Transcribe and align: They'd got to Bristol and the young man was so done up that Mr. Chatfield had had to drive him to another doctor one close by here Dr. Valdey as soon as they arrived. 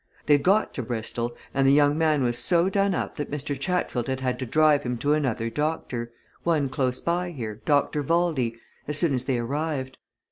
They'd 0.25 0.41
got 0.41 0.73
to 0.73 0.81
Bristol 0.81 1.35
and 1.53 1.67
the 1.67 1.71
young 1.71 1.95
man 1.95 2.23
was 2.23 2.39
so 2.39 2.69
done 2.71 2.95
up 2.95 3.17
that 3.17 3.29
Mr. 3.29 3.55
Chatfield 3.59 4.07
had 4.07 4.19
had 4.19 4.39
to 4.39 4.47
drive 4.47 4.81
him 4.81 4.97
to 4.97 5.13
another 5.13 5.51
doctor 5.51 6.11
one 6.41 6.69
close 6.69 6.99
by 6.99 7.29
here 7.29 7.61
Dr. 7.65 8.01
Valdey 8.01 8.55
as 8.87 8.97
soon 8.97 9.13
as 9.13 9.25
they 9.25 9.37
arrived. 9.37 9.99